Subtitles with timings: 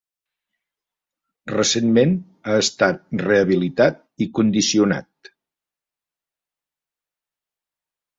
[1.51, 2.15] Recentment
[2.47, 5.31] ha estat rehabilitat i condicionat.